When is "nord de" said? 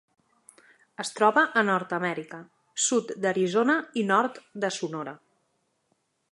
4.13-4.73